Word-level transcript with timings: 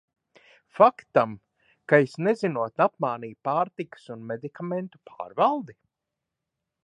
Faktam, 0.77 1.35
ka 1.91 1.99
es 2.05 2.15
nezinot 2.29 2.83
apmānīju 2.87 3.39
Pārtikas 3.49 4.09
un 4.15 4.25
medikamentu 4.33 5.03
pārvaldi? 5.11 5.77